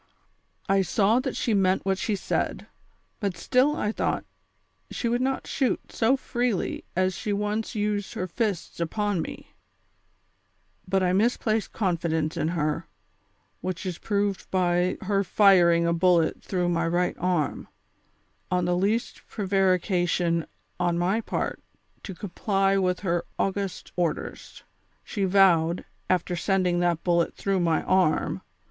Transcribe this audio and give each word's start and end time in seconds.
I 0.67 0.81
saw 0.81 1.19
that 1.19 1.35
she 1.35 1.53
meant 1.53 1.85
what 1.85 1.99
she 1.99 2.15
said, 2.15 2.65
but 3.19 3.37
still 3.37 3.75
I 3.75 3.91
thought 3.91 4.25
she 4.89 5.07
would 5.07 5.21
not 5.21 5.45
shoot 5.45 5.91
so 5.91 6.17
freely 6.17 6.83
as 6.95 7.13
she 7.13 7.31
once 7.31 7.75
used 7.75 8.15
her 8.15 8.25
fists 8.25 8.79
upon 8.79 9.21
me; 9.21 9.53
but 10.87 11.03
I 11.03 11.13
misplaced 11.13 11.71
confidence 11.71 12.35
in 12.35 12.47
her, 12.47 12.87
which 13.59 13.85
is 13.85 13.99
proved 13.99 14.49
by 14.49 14.97
her 15.01 15.23
firing 15.23 15.85
a 15.85 15.93
bullet 15.93 16.41
through 16.41 16.69
my 16.69 16.87
right 16.87 17.15
arm, 17.19 17.67
on 18.49 18.65
the 18.65 18.75
least 18.75 19.21
pre 19.27 19.45
varication 19.45 20.47
on 20.79 20.97
my 20.97 21.21
part 21.21 21.61
to 22.01 22.15
comply 22.15 22.75
with 22.75 23.01
her 23.01 23.23
august 23.37 23.91
orders. 23.95 24.63
She 25.03 25.25
vowed, 25.25 25.85
after 26.09 26.35
sending 26.35 26.79
tliat 26.79 27.03
bullet 27.03 27.35
through 27.35 27.59
my 27.59 27.83
arm. 27.83 28.41